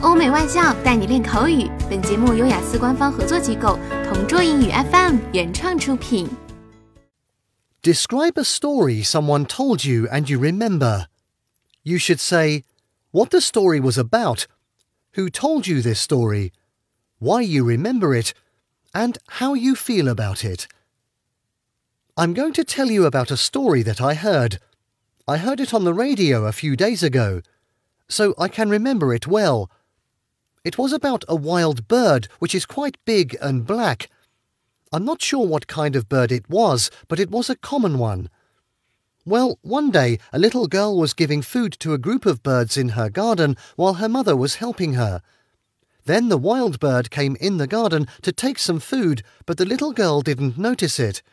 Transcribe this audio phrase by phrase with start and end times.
[0.00, 1.69] 欧美外教带你练口语。
[1.89, 6.27] 本节目由雅思官方合作机构同桌英语 FM 原创出品。
[7.83, 11.07] Describe a story someone told you and you remember.
[11.83, 12.63] You should say
[13.11, 14.45] what the story was about,
[15.15, 16.51] who told you this story,
[17.19, 18.33] why you remember it,
[18.93, 20.67] and how you feel about it.
[22.17, 24.59] I'm going to tell you about a story that I heard.
[25.27, 27.41] I heard it on the radio a few days ago,
[28.09, 29.69] so I can remember it well.
[30.63, 34.09] It was about a wild bird which is quite big and black.
[34.93, 38.29] I'm not sure what kind of bird it was, but it was a common one.
[39.25, 42.89] Well, one day a little girl was giving food to a group of birds in
[42.89, 45.21] her garden while her mother was helping her.
[46.05, 49.93] Then the wild bird came in the garden to take some food, but the little
[49.93, 51.23] girl didn't notice it.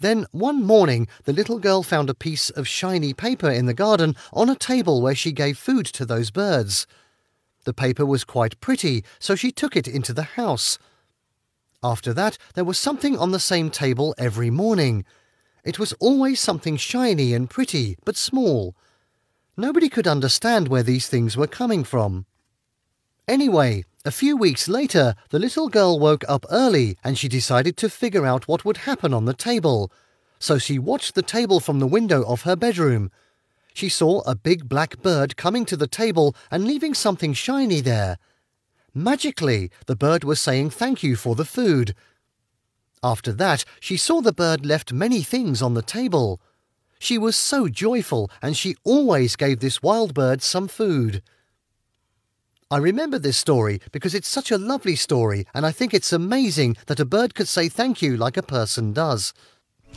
[0.00, 4.16] Then one morning the little girl found a piece of shiny paper in the garden
[4.32, 6.86] on a table where she gave food to those birds.
[7.68, 10.78] The paper was quite pretty, so she took it into the house.
[11.82, 15.04] After that, there was something on the same table every morning.
[15.66, 18.74] It was always something shiny and pretty, but small.
[19.54, 22.24] Nobody could understand where these things were coming from.
[23.28, 27.90] Anyway, a few weeks later, the little girl woke up early and she decided to
[27.90, 29.92] figure out what would happen on the table.
[30.38, 33.10] So she watched the table from the window of her bedroom
[33.74, 38.18] she saw a big black bird coming to the table and leaving something shiny there.
[38.94, 41.94] Magically, the bird was saying thank you for the food.
[43.02, 46.40] After that, she saw the bird left many things on the table.
[46.98, 51.22] She was so joyful, and she always gave this wild bird some food.
[52.70, 56.76] I remember this story because it's such a lovely story, and I think it's amazing
[56.86, 59.32] that a bird could say thank you like a person does.